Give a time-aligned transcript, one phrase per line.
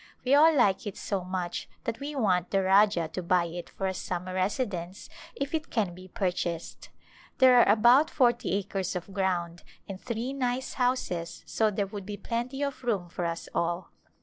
[0.25, 3.85] We all like it so much that we want the Rajah to buy it for
[3.85, 6.89] a sum mer residence if it can be purchased.
[7.37, 12.17] There are about forty acres of ground and three nice houses so there would be
[12.17, 13.91] plenty of room for us all.